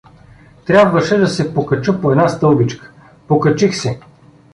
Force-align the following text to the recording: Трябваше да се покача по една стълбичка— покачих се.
Трябваше 0.65 1.17
да 1.17 1.27
се 1.27 1.53
покача 1.53 2.01
по 2.01 2.11
една 2.11 2.27
стълбичка— 2.29 2.91
покачих 3.27 3.75
се. 3.75 3.99